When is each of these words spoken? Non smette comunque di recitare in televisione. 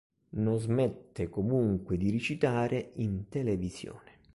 Non 0.29 0.57
smette 0.59 1.29
comunque 1.29 1.95
di 1.95 2.09
recitare 2.09 2.89
in 2.95 3.29
televisione. 3.29 4.13